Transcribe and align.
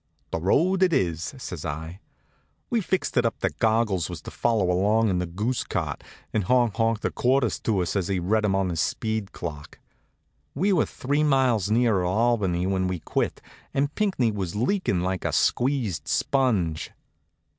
"The 0.31 0.39
road 0.39 0.81
it 0.81 0.93
is," 0.93 1.35
says 1.37 1.63
I. 1.63 1.99
We 2.71 2.81
fixed 2.81 3.17
it 3.17 3.23
up 3.27 3.37
that 3.41 3.59
Goggles 3.59 4.09
was 4.09 4.19
to 4.23 4.31
follow 4.31 4.71
along 4.71 5.09
with 5.09 5.19
the 5.19 5.25
goose 5.27 5.63
cart 5.63 6.03
and 6.33 6.43
honk 6.45 6.77
honk 6.77 7.01
the 7.01 7.11
quarters 7.11 7.59
to 7.59 7.83
us 7.83 7.95
as 7.95 8.07
he 8.07 8.17
read 8.19 8.43
'em 8.43 8.55
on 8.55 8.69
his 8.69 8.81
speed 8.81 9.31
clock. 9.31 9.77
We 10.55 10.73
were 10.73 10.87
three 10.87 11.23
miles 11.23 11.69
nearer 11.69 12.03
Albany 12.03 12.65
when 12.65 12.87
we 12.87 12.97
quit, 12.97 13.43
and 13.75 13.93
Pinckney 13.93 14.31
was 14.31 14.55
leakin' 14.55 15.01
like 15.03 15.23
a 15.23 15.31
squeezed 15.31 16.07
sponge. 16.07 16.89